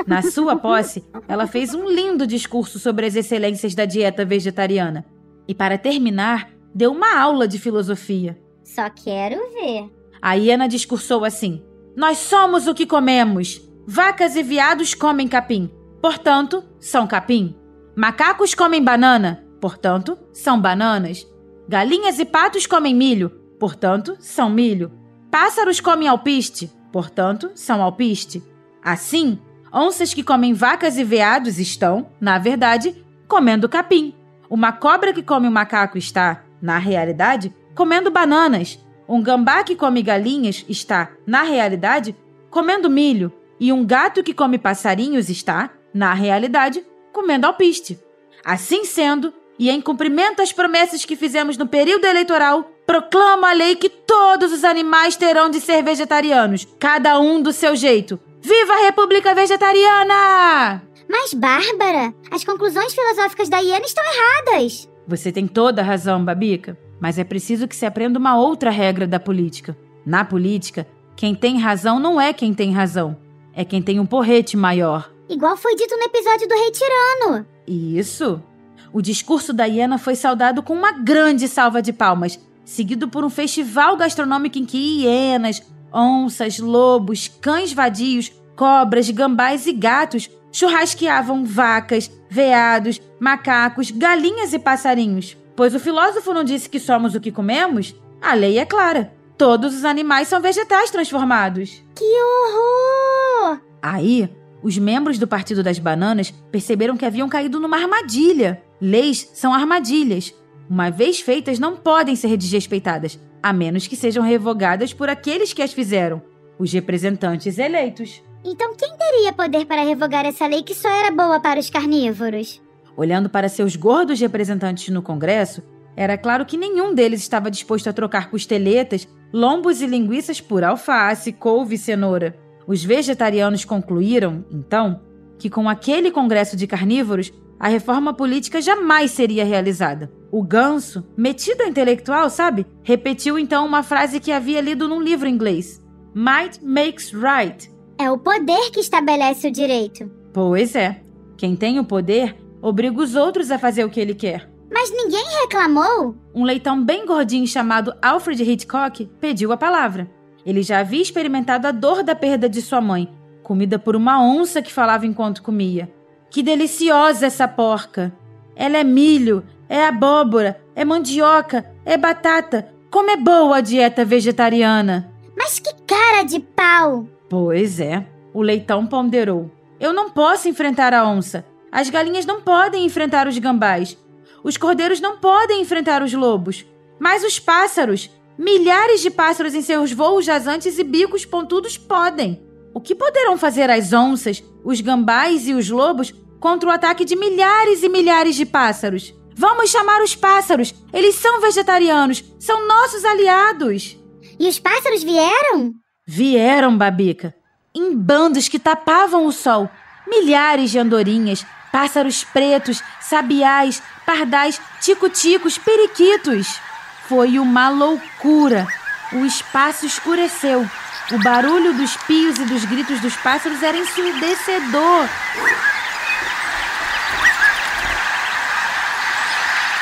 Na 0.05 0.21
sua 0.21 0.55
posse, 0.55 1.03
ela 1.27 1.47
fez 1.47 1.73
um 1.73 1.89
lindo 1.89 2.27
discurso 2.27 2.77
sobre 2.77 3.07
as 3.07 3.15
excelências 3.15 3.73
da 3.73 3.85
dieta 3.85 4.23
vegetariana. 4.23 5.03
E, 5.47 5.55
para 5.55 5.75
terminar, 5.75 6.51
deu 6.71 6.91
uma 6.91 7.19
aula 7.19 7.47
de 7.47 7.57
filosofia. 7.57 8.37
Só 8.63 8.87
quero 8.91 9.37
ver. 9.53 9.89
A 10.21 10.33
hiena 10.33 10.67
discursou 10.67 11.25
assim: 11.25 11.63
Nós 11.95 12.19
somos 12.19 12.67
o 12.67 12.75
que 12.75 12.85
comemos. 12.85 13.59
Vacas 13.87 14.35
e 14.35 14.43
viados 14.43 14.93
comem 14.93 15.27
capim, 15.27 15.71
portanto, 15.99 16.63
são 16.79 17.07
capim. 17.07 17.55
Macacos 17.95 18.53
comem 18.53 18.83
banana, 18.83 19.46
portanto, 19.59 20.17
são 20.33 20.59
bananas. 20.59 21.27
Galinhas 21.67 22.19
e 22.19 22.25
patos 22.25 22.65
comem 22.65 22.95
milho, 22.95 23.29
portanto, 23.59 24.15
são 24.19 24.49
milho. 24.49 24.91
Pássaros 25.29 25.79
comem 25.79 26.07
alpiste, 26.07 26.71
portanto, 26.91 27.51
são 27.53 27.81
alpiste. 27.81 28.41
Assim, 28.81 29.39
onças 29.73 30.13
que 30.13 30.23
comem 30.23 30.53
vacas 30.53 30.97
e 30.97 31.03
veados 31.03 31.59
estão, 31.59 32.07
na 32.19 32.37
verdade, 32.37 32.95
comendo 33.27 33.67
capim. 33.67 34.13
Uma 34.49 34.71
cobra 34.71 35.11
que 35.11 35.21
come 35.21 35.47
um 35.47 35.51
macaco 35.51 35.97
está, 35.97 36.43
na 36.61 36.77
realidade, 36.77 37.53
comendo 37.75 38.09
bananas. 38.09 38.79
Um 39.07 39.21
gambá 39.21 39.63
que 39.63 39.75
come 39.75 40.01
galinhas 40.01 40.65
está, 40.67 41.11
na 41.25 41.43
realidade, 41.43 42.15
comendo 42.49 42.89
milho. 42.89 43.31
E 43.59 43.73
um 43.73 43.85
gato 43.85 44.23
que 44.23 44.33
come 44.33 44.57
passarinhos 44.57 45.29
está, 45.29 45.71
na 45.93 46.13
realidade, 46.13 46.85
comendo 47.11 47.47
alpiste. 47.47 47.99
Assim 48.43 48.85
sendo, 48.85 49.33
e 49.59 49.69
em 49.69 49.81
cumprimento 49.81 50.41
às 50.41 50.51
promessas 50.51 51.05
que 51.05 51.15
fizemos 51.15 51.57
no 51.57 51.67
período 51.67 52.05
eleitoral, 52.05 52.71
proclamo 52.85 53.45
a 53.45 53.53
lei 53.53 53.75
que 53.75 53.89
todos 53.89 54.51
os 54.51 54.63
animais 54.63 55.15
terão 55.15 55.49
de 55.49 55.59
ser 55.59 55.83
vegetarianos, 55.83 56.67
cada 56.79 57.19
um 57.19 57.41
do 57.41 57.51
seu 57.51 57.75
jeito. 57.75 58.19
Viva 58.41 58.73
a 58.73 58.85
República 58.85 59.33
Vegetariana! 59.35 60.81
Mas, 61.09 61.33
Bárbara, 61.33 62.13
as 62.29 62.43
conclusões 62.43 62.93
filosóficas 62.93 63.49
da 63.49 63.59
hiena 63.59 63.85
estão 63.85 64.03
erradas. 64.03 64.89
Você 65.07 65.31
tem 65.31 65.47
toda 65.47 65.81
a 65.81 65.85
razão, 65.85 66.23
Babica. 66.23 66.77
Mas 66.99 67.19
é 67.19 67.23
preciso 67.23 67.67
que 67.67 67.75
se 67.75 67.85
aprenda 67.85 68.19
uma 68.19 68.37
outra 68.37 68.69
regra 68.69 69.07
da 69.07 69.19
política. 69.19 69.77
Na 70.05 70.25
política, 70.25 70.87
quem 71.15 71.35
tem 71.35 71.59
razão 71.59 71.99
não 71.99 72.19
é 72.19 72.33
quem 72.33 72.53
tem 72.53 72.71
razão, 72.71 73.17
é 73.53 73.63
quem 73.63 73.81
tem 73.81 73.99
um 73.99 74.05
porrete 74.05 74.57
maior. 74.57 75.11
Igual 75.29 75.57
foi 75.57 75.75
dito 75.75 75.95
no 75.95 76.03
episódio 76.03 76.47
do 76.47 76.55
Rei 76.55 76.71
Tirano. 76.71 77.45
Isso. 77.67 78.41
O 78.91 79.01
discurso 79.01 79.53
da 79.53 79.65
hiena 79.65 79.97
foi 79.97 80.15
saudado 80.15 80.63
com 80.63 80.73
uma 80.73 80.91
grande 80.91 81.47
salva 81.47 81.81
de 81.81 81.91
palmas, 81.93 82.39
seguido 82.65 83.07
por 83.07 83.23
um 83.23 83.29
festival 83.29 83.95
gastronômico 83.97 84.57
em 84.57 84.65
que 84.65 85.03
hienas, 85.03 85.61
onças, 85.93 86.59
lobos, 86.59 87.27
cães 87.27 87.73
vadios, 87.73 88.31
cobras, 88.55 89.09
gambás 89.09 89.67
e 89.67 89.73
gatos 89.73 90.29
churrasqueavam 90.51 91.45
vacas, 91.45 92.11
veados, 92.29 93.01
macacos, 93.19 93.91
galinhas 93.91 94.53
e 94.53 94.59
passarinhos. 94.59 95.37
Pois 95.55 95.75
o 95.75 95.79
filósofo 95.79 96.33
não 96.33 96.43
disse 96.43 96.69
que 96.69 96.79
somos 96.79 97.15
o 97.15 97.19
que 97.19 97.31
comemos? 97.31 97.95
A 98.21 98.33
lei 98.33 98.57
é 98.57 98.65
clara. 98.65 99.13
Todos 99.37 99.75
os 99.75 99.85
animais 99.85 100.27
são 100.27 100.41
vegetais 100.41 100.89
transformados. 100.89 101.83
Que 101.95 102.03
horror! 102.03 103.59
Aí, 103.81 104.29
os 104.63 104.77
membros 104.77 105.19
do 105.19 105.27
Partido 105.27 105.61
das 105.61 105.77
Bananas 105.77 106.31
perceberam 106.51 106.97
que 106.97 107.05
haviam 107.05 107.29
caído 107.29 107.59
numa 107.59 107.77
armadilha. 107.77 108.63
Leis 108.79 109.29
são 109.33 109.53
armadilhas. 109.53 110.33
Uma 110.69 110.89
vez 110.89 111.19
feitas, 111.19 111.59
não 111.59 111.75
podem 111.75 112.15
ser 112.15 112.35
desrespeitadas, 112.37 113.19
a 113.41 113.53
menos 113.53 113.87
que 113.87 113.95
sejam 113.95 114.23
revogadas 114.23 114.93
por 114.93 115.09
aqueles 115.09 115.53
que 115.53 115.61
as 115.61 115.73
fizeram, 115.73 116.21
os 116.59 116.71
representantes 116.71 117.57
eleitos. 117.57 118.21
Então, 118.43 118.75
quem 118.75 118.95
teria 118.97 119.33
poder 119.33 119.65
para 119.65 119.83
revogar 119.83 120.25
essa 120.25 120.45
lei 120.45 120.63
que 120.63 120.75
só 120.75 120.89
era 120.89 121.11
boa 121.11 121.39
para 121.39 121.59
os 121.59 121.69
carnívoros? 121.69 122.61
Olhando 122.95 123.29
para 123.29 123.49
seus 123.49 123.75
gordos 123.75 124.19
representantes 124.19 124.89
no 124.89 125.01
Congresso, 125.01 125.61
era 125.95 126.17
claro 126.17 126.45
que 126.45 126.57
nenhum 126.57 126.93
deles 126.93 127.21
estava 127.21 127.49
disposto 127.49 127.87
a 127.87 127.93
trocar 127.93 128.29
costeletas, 128.29 129.07
lombos 129.33 129.81
e 129.81 129.87
linguiças 129.87 130.39
por 130.39 130.63
alface, 130.63 131.33
couve 131.33 131.75
e 131.75 131.77
cenoura. 131.77 132.37
Os 132.67 132.83
vegetarianos 132.83 133.65
concluíram, 133.65 134.45
então, 134.51 135.01
que 135.39 135.49
com 135.49 135.67
aquele 135.67 136.11
Congresso 136.11 136.55
de 136.55 136.67
carnívoros, 136.67 137.31
a 137.59 137.67
reforma 137.67 138.13
política 138.13 138.61
jamais 138.61 139.11
seria 139.11 139.43
realizada. 139.43 140.11
O 140.31 140.43
ganso, 140.43 141.05
metido 141.17 141.63
a 141.63 141.67
intelectual, 141.67 142.29
sabe? 142.29 142.65
Repetiu 142.83 143.39
então 143.39 143.65
uma 143.65 143.81
frase 143.81 144.19
que 144.19 144.31
havia 144.31 144.61
lido 144.61 144.87
num 144.87 145.01
livro 145.01 145.27
inglês: 145.27 145.81
Might 146.13 146.63
makes 146.63 147.11
right. 147.11 147.71
É 147.99 148.11
o 148.11 148.17
poder 148.17 148.69
que 148.71 148.79
estabelece 148.79 149.47
o 149.47 149.51
direito. 149.51 150.09
Pois 150.31 150.75
é. 150.75 151.01
Quem 151.35 151.55
tem 151.55 151.79
o 151.79 151.85
poder 151.85 152.35
obriga 152.61 153.01
os 153.01 153.15
outros 153.15 153.49
a 153.49 153.57
fazer 153.57 153.83
o 153.83 153.89
que 153.89 153.99
ele 153.99 154.13
quer. 154.13 154.49
Mas 154.71 154.91
ninguém 154.91 155.23
reclamou? 155.41 156.15
Um 156.35 156.43
leitão 156.43 156.83
bem 156.83 157.05
gordinho 157.05 157.47
chamado 157.47 157.93
Alfred 158.01 158.43
Hitchcock 158.43 159.09
pediu 159.19 159.51
a 159.51 159.57
palavra. 159.57 160.09
Ele 160.45 160.61
já 160.61 160.79
havia 160.79 161.01
experimentado 161.01 161.67
a 161.67 161.71
dor 161.71 162.03
da 162.03 162.15
perda 162.15 162.47
de 162.47 162.61
sua 162.61 162.81
mãe, 162.81 163.09
comida 163.43 163.79
por 163.79 163.95
uma 163.95 164.21
onça 164.21 164.61
que 164.61 164.71
falava 164.71 165.05
enquanto 165.05 165.41
comia. 165.41 165.91
Que 166.37 166.43
deliciosa 166.43 167.25
essa 167.25 167.47
porca! 167.47 168.13
Ela 168.55 168.77
é 168.77 168.83
milho, 168.83 169.43
é 169.67 169.87
abóbora, 169.87 170.61
é 170.75 170.85
mandioca, 170.85 171.65
é 171.83 171.97
batata. 171.97 172.71
Como 172.91 173.09
é 173.09 173.17
boa 173.17 173.57
a 173.57 173.61
dieta 173.61 174.05
vegetariana! 174.05 175.11
Mas 175.35 175.57
que 175.57 175.73
cara 175.87 176.21
de 176.21 176.39
pau! 176.39 177.07
Pois 177.27 177.79
é, 177.79 178.05
o 178.35 178.43
leitão 178.43 178.85
ponderou. 178.85 179.49
Eu 179.79 179.91
não 179.91 180.11
posso 180.11 180.47
enfrentar 180.47 180.93
a 180.93 181.09
onça. 181.09 181.43
As 181.71 181.89
galinhas 181.89 182.27
não 182.27 182.39
podem 182.39 182.85
enfrentar 182.85 183.27
os 183.27 183.39
gambás. 183.39 183.97
Os 184.43 184.57
cordeiros 184.57 185.01
não 185.01 185.17
podem 185.17 185.59
enfrentar 185.59 186.03
os 186.03 186.13
lobos. 186.13 186.67
Mas 186.99 187.23
os 187.23 187.39
pássaros, 187.39 188.11
milhares 188.37 189.01
de 189.01 189.09
pássaros 189.09 189.55
em 189.55 189.63
seus 189.63 189.91
voos 189.91 190.23
jasantes 190.23 190.77
e 190.77 190.83
bicos 190.83 191.25
pontudos 191.25 191.79
podem. 191.79 192.45
O 192.75 192.79
que 192.79 192.93
poderão 192.93 193.39
fazer 193.39 193.71
as 193.71 193.91
onças, 193.91 194.43
os 194.63 194.81
gambás 194.81 195.47
e 195.47 195.55
os 195.55 195.67
lobos 195.67 196.13
contra 196.39 196.69
o 196.69 196.71
ataque 196.71 197.05
de 197.05 197.15
milhares 197.15 197.83
e 197.83 197.89
milhares 197.89 198.35
de 198.35 198.45
pássaros? 198.45 199.13
Vamos 199.35 199.69
chamar 199.69 200.01
os 200.01 200.15
pássaros! 200.15 200.73
Eles 200.91 201.15
são 201.15 201.39
vegetarianos! 201.39 202.23
São 202.39 202.67
nossos 202.67 203.05
aliados! 203.05 203.97
E 204.39 204.47
os 204.47 204.59
pássaros 204.59 205.03
vieram? 205.03 205.73
Vieram, 206.07 206.77
Babica, 206.77 207.35
em 207.75 207.95
bandos 207.95 208.47
que 208.47 208.57
tapavam 208.59 209.25
o 209.25 209.31
sol. 209.31 209.69
Milhares 210.07 210.71
de 210.71 210.79
andorinhas, 210.79 211.45
pássaros 211.71 212.23
pretos, 212.23 212.81
sabiás, 212.99 213.81
pardais, 214.05 214.59
tico-ticos, 214.79 215.57
periquitos. 215.57 216.59
Foi 217.07 217.37
uma 217.39 217.69
loucura. 217.69 218.67
O 219.13 219.25
espaço 219.25 219.85
escureceu. 219.85 220.67
O 221.11 221.19
barulho 221.23 221.73
dos 221.73 221.95
pios 221.97 222.37
e 222.37 222.45
dos 222.45 222.65
gritos 222.65 222.99
dos 222.99 223.15
pássaros 223.17 223.61
era 223.63 223.77
ensurdecedor. 223.77 225.07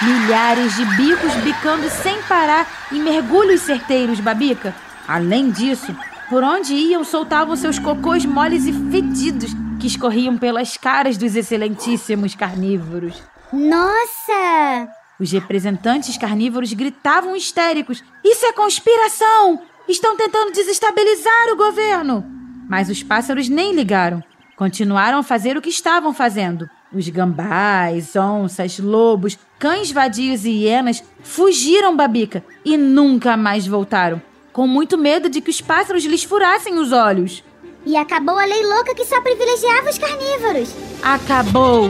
Milhares 0.01 0.75
de 0.75 0.85
bicos 0.97 1.33
bicando 1.35 1.89
sem 1.89 2.21
parar 2.23 2.67
em 2.91 3.01
mergulhos 3.01 3.61
certeiros, 3.61 4.19
Babica. 4.19 4.75
Além 5.07 5.49
disso, 5.49 5.95
por 6.29 6.43
onde 6.43 6.73
iam 6.73 7.03
soltavam 7.03 7.55
seus 7.55 7.79
cocôs 7.79 8.25
moles 8.25 8.65
e 8.65 8.73
fedidos 8.73 9.51
que 9.79 9.87
escorriam 9.87 10.37
pelas 10.37 10.75
caras 10.75 11.17
dos 11.17 11.35
excelentíssimos 11.35 12.35
carnívoros. 12.35 13.21
Nossa! 13.53 14.89
Os 15.19 15.31
representantes 15.31 16.17
carnívoros 16.17 16.73
gritavam 16.73 17.35
histéricos: 17.35 18.03
Isso 18.23 18.45
é 18.45 18.51
conspiração! 18.51 19.61
Estão 19.87 20.17
tentando 20.17 20.51
desestabilizar 20.51 21.53
o 21.53 21.55
governo! 21.55 22.25
Mas 22.67 22.89
os 22.89 23.01
pássaros 23.01 23.47
nem 23.47 23.73
ligaram. 23.73 24.23
Continuaram 24.57 25.19
a 25.19 25.23
fazer 25.23 25.55
o 25.55 25.61
que 25.61 25.69
estavam 25.69 26.13
fazendo. 26.13 26.69
Os 26.94 27.10
gambás, 27.10 28.15
onças, 28.15 28.80
lobos, 28.80 29.38
cães 29.60 29.92
vadios 29.92 30.46
e 30.46 30.51
hienas 30.51 31.04
fugiram 31.24 31.96
Babica 31.96 32.44
e 32.63 32.77
nunca 32.77 33.36
mais 33.36 33.65
voltaram, 33.65 34.22
com 34.54 34.68
muito 34.68 34.98
medo 34.98 35.30
de 35.30 35.42
que 35.42 35.50
os 35.50 35.60
pássaros 35.60 36.06
lhes 36.06 36.24
furassem 36.24 36.77
os 36.77 36.92
olhos. 36.92 37.44
E 37.86 37.98
acabou 37.98 38.38
a 38.38 38.46
lei 38.46 38.63
louca 38.65 38.96
que 38.96 39.06
só 39.06 39.20
privilegiava 39.22 39.89
os 39.89 39.98
carnívoros. 39.98 40.75
Acabou! 41.04 41.89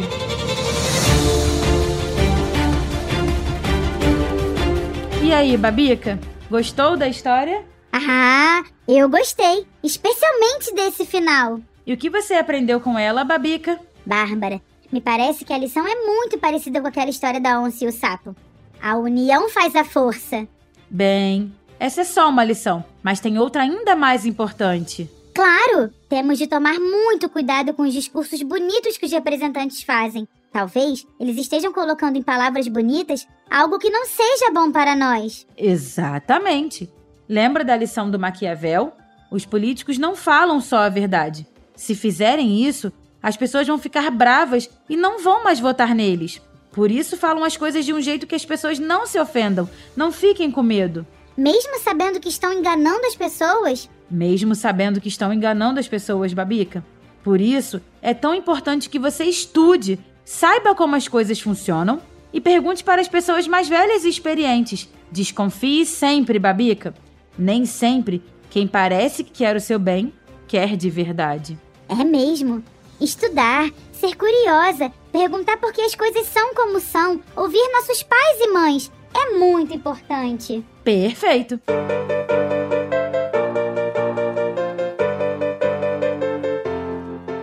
E 5.23 5.33
aí, 5.33 5.57
Babica? 5.57 6.19
Gostou 6.49 6.95
da 6.95 7.07
história? 7.07 7.63
Ah, 7.91 8.63
eu 8.87 9.09
gostei, 9.09 9.65
especialmente 9.83 10.73
desse 10.73 11.05
final. 11.05 11.59
E 11.85 11.93
o 11.93 11.97
que 11.97 12.09
você 12.09 12.35
aprendeu 12.35 12.79
com 12.79 12.97
ela, 12.97 13.23
Babica? 13.23 13.79
Bárbara, 14.05 14.61
me 14.91 15.01
parece 15.01 15.43
que 15.43 15.53
a 15.53 15.57
lição 15.57 15.85
é 15.87 15.95
muito 16.05 16.37
parecida 16.37 16.81
com 16.81 16.87
aquela 16.87 17.09
história 17.09 17.39
da 17.39 17.59
onça 17.59 17.83
e 17.83 17.87
o 17.87 17.91
sapo. 17.91 18.35
A 18.81 18.97
união 18.97 19.49
faz 19.49 19.75
a 19.75 19.83
força. 19.83 20.47
Bem, 20.89 21.53
essa 21.79 22.01
é 22.01 22.03
só 22.03 22.29
uma 22.29 22.43
lição, 22.43 22.83
mas 23.03 23.19
tem 23.19 23.37
outra 23.37 23.63
ainda 23.63 23.95
mais 23.95 24.25
importante. 24.25 25.09
Claro, 25.33 25.91
temos 26.07 26.37
de 26.37 26.47
tomar 26.47 26.79
muito 26.79 27.27
cuidado 27.27 27.73
com 27.73 27.83
os 27.83 27.93
discursos 27.93 28.41
bonitos 28.41 28.97
que 28.97 29.05
os 29.05 29.11
representantes 29.11 29.83
fazem. 29.83 30.27
Talvez 30.51 31.05
eles 31.19 31.37
estejam 31.37 31.73
colocando 31.73 32.15
em 32.15 32.23
palavras 32.23 32.67
bonitas 32.69 33.27
algo 33.51 33.77
que 33.77 33.89
não 33.89 34.05
seja 34.05 34.51
bom 34.53 34.71
para 34.71 34.95
nós. 34.95 35.45
Exatamente. 35.57 36.89
Lembra 37.27 37.65
da 37.65 37.75
lição 37.75 38.09
do 38.09 38.17
Maquiavel? 38.17 38.93
Os 39.29 39.45
políticos 39.45 39.97
não 39.97 40.15
falam 40.15 40.61
só 40.61 40.77
a 40.77 40.89
verdade. 40.89 41.45
Se 41.75 41.93
fizerem 41.93 42.63
isso, 42.65 42.93
as 43.25 43.35
pessoas 43.35 43.65
vão 43.65 43.79
ficar 43.79 44.11
bravas 44.11 44.69
e 44.87 44.95
não 44.95 45.19
vão 45.19 45.43
mais 45.43 45.59
votar 45.59 45.95
neles. 45.95 46.39
Por 46.71 46.91
isso 46.91 47.17
falam 47.17 47.43
as 47.43 47.57
coisas 47.57 47.83
de 47.83 47.91
um 47.91 47.99
jeito 47.99 48.27
que 48.27 48.35
as 48.35 48.45
pessoas 48.45 48.77
não 48.77 49.07
se 49.07 49.19
ofendam, 49.19 49.67
não 49.97 50.11
fiquem 50.11 50.51
com 50.51 50.61
medo. 50.61 51.07
Mesmo 51.35 51.79
sabendo 51.79 52.19
que 52.19 52.29
estão 52.29 52.53
enganando 52.53 53.03
as 53.07 53.15
pessoas? 53.15 53.89
Mesmo 54.11 54.53
sabendo 54.53 55.01
que 55.01 55.07
estão 55.07 55.33
enganando 55.33 55.79
as 55.79 55.87
pessoas, 55.87 56.35
Babica. 56.35 56.85
Por 57.23 57.41
isso, 57.41 57.81
é 57.99 58.13
tão 58.13 58.35
importante 58.35 58.91
que 58.91 58.99
você 58.99 59.23
estude, 59.23 59.97
saiba 60.23 60.75
como 60.75 60.95
as 60.95 61.07
coisas 61.07 61.41
funcionam 61.41 61.99
e 62.31 62.39
pergunte 62.39 62.83
para 62.83 63.01
as 63.01 63.07
pessoas 63.07 63.47
mais 63.47 63.67
velhas 63.67 64.05
e 64.05 64.09
experientes. 64.09 64.87
Desconfie 65.11 65.83
sempre, 65.83 66.37
Babica. 66.37 66.93
Nem 67.35 67.65
sempre 67.65 68.21
quem 68.51 68.67
parece 68.67 69.23
que 69.23 69.31
quer 69.31 69.55
o 69.55 69.59
seu 69.59 69.79
bem 69.79 70.13
quer 70.47 70.77
de 70.77 70.91
verdade. 70.91 71.57
É 71.89 72.03
mesmo. 72.03 72.63
Estudar, 72.99 73.69
ser 73.91 74.15
curiosa, 74.15 74.91
perguntar 75.11 75.57
por 75.57 75.73
que 75.73 75.81
as 75.81 75.95
coisas 75.95 76.25
são 76.27 76.53
como 76.53 76.79
são, 76.79 77.21
ouvir 77.35 77.69
nossos 77.73 78.03
pais 78.03 78.39
e 78.39 78.47
mães 78.47 78.91
é 79.13 79.37
muito 79.37 79.73
importante. 79.73 80.63
Perfeito. 80.83 81.59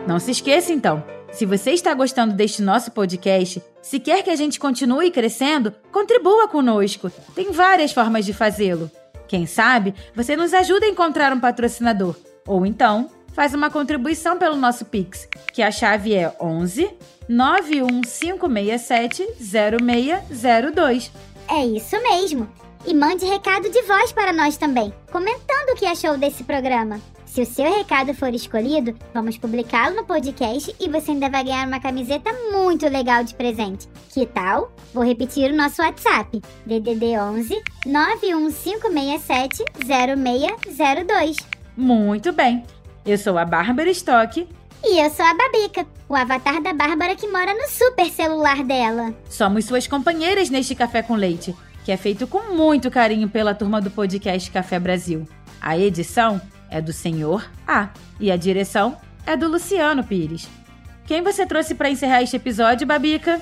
Não 0.06 0.18
se 0.18 0.30
esqueça 0.30 0.72
então. 0.72 1.02
Se 1.32 1.46
você 1.46 1.70
está 1.70 1.94
gostando 1.94 2.34
deste 2.34 2.60
nosso 2.60 2.90
podcast, 2.90 3.62
se 3.80 3.98
quer 3.98 4.22
que 4.22 4.28
a 4.28 4.36
gente 4.36 4.60
continue 4.60 5.10
crescendo, 5.10 5.72
contribua 5.90 6.46
conosco. 6.46 7.10
Tem 7.34 7.50
várias 7.50 7.92
formas 7.92 8.26
de 8.26 8.34
fazê-lo. 8.34 8.90
Quem 9.26 9.46
sabe 9.46 9.94
você 10.14 10.36
nos 10.36 10.52
ajuda 10.52 10.84
a 10.84 10.90
encontrar 10.90 11.32
um 11.32 11.40
patrocinador. 11.40 12.14
Ou 12.46 12.66
então, 12.66 13.08
faz 13.32 13.54
uma 13.54 13.70
contribuição 13.70 14.38
pelo 14.38 14.56
nosso 14.56 14.84
Pix, 14.84 15.28
que 15.52 15.62
a 15.62 15.70
chave 15.70 16.14
é 16.14 16.34
11 16.40 16.90
91567 17.28 19.26
0602. 19.40 21.10
É 21.48 21.64
isso 21.64 22.00
mesmo. 22.02 22.48
E 22.84 22.94
mande 22.94 23.24
recado 23.24 23.70
de 23.70 23.82
voz 23.82 24.12
para 24.12 24.32
nós 24.32 24.56
também, 24.56 24.92
comentando 25.10 25.70
o 25.70 25.76
que 25.76 25.86
achou 25.86 26.16
desse 26.18 26.42
programa. 26.44 27.00
Se 27.24 27.40
o 27.40 27.46
seu 27.46 27.64
recado 27.64 28.12
for 28.12 28.34
escolhido, 28.34 28.94
vamos 29.14 29.38
publicá-lo 29.38 29.96
no 29.96 30.04
podcast 30.04 30.74
e 30.78 30.86
você 30.86 31.12
ainda 31.12 31.30
vai 31.30 31.42
ganhar 31.44 31.66
uma 31.66 31.80
camiseta 31.80 32.30
muito 32.52 32.86
legal 32.88 33.24
de 33.24 33.34
presente. 33.34 33.88
Que 34.12 34.26
tal? 34.26 34.70
Vou 34.92 35.02
repetir 35.02 35.50
o 35.50 35.56
nosso 35.56 35.80
WhatsApp: 35.80 36.42
DDD 36.66 37.18
11 37.18 37.62
91567 37.86 39.64
0602. 40.66 41.36
Muito 41.74 42.32
bem. 42.32 42.62
Eu 43.04 43.18
sou 43.18 43.36
a 43.36 43.44
Bárbara 43.44 43.90
Stock. 43.90 44.46
E 44.84 44.98
eu 45.00 45.10
sou 45.10 45.24
a 45.24 45.34
Babica, 45.34 45.84
o 46.08 46.14
avatar 46.14 46.62
da 46.62 46.72
Bárbara 46.72 47.16
que 47.16 47.26
mora 47.26 47.52
no 47.52 47.68
super 47.68 48.08
celular 48.08 48.62
dela. 48.62 49.12
Somos 49.28 49.64
suas 49.64 49.88
companheiras 49.88 50.50
neste 50.50 50.74
Café 50.74 51.02
com 51.02 51.16
Leite, 51.16 51.54
que 51.84 51.90
é 51.90 51.96
feito 51.96 52.28
com 52.28 52.54
muito 52.54 52.90
carinho 52.92 53.28
pela 53.28 53.54
turma 53.54 53.80
do 53.80 53.90
podcast 53.90 54.48
Café 54.52 54.78
Brasil. 54.78 55.26
A 55.60 55.76
edição 55.76 56.40
é 56.70 56.80
do 56.80 56.92
Senhor 56.92 57.44
A 57.66 57.90
e 58.20 58.30
a 58.30 58.36
direção 58.36 58.96
é 59.26 59.36
do 59.36 59.48
Luciano 59.48 60.04
Pires. 60.04 60.48
Quem 61.04 61.22
você 61.22 61.44
trouxe 61.44 61.74
para 61.74 61.90
encerrar 61.90 62.22
este 62.22 62.36
episódio, 62.36 62.86
Babica? 62.86 63.40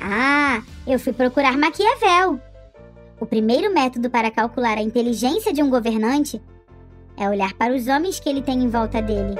Ah, 0.00 0.62
eu 0.86 0.98
fui 0.98 1.12
procurar 1.12 1.58
Maquiavel. 1.58 2.40
O 3.20 3.26
primeiro 3.26 3.72
método 3.72 4.08
para 4.08 4.30
calcular 4.30 4.78
a 4.78 4.82
inteligência 4.82 5.52
de 5.52 5.62
um 5.62 5.68
governante 5.68 6.40
é 7.22 7.28
olhar 7.28 7.52
para 7.54 7.72
os 7.72 7.86
homens 7.86 8.18
que 8.18 8.28
ele 8.28 8.42
tem 8.42 8.64
em 8.64 8.68
volta 8.68 9.00
dele. 9.00 9.36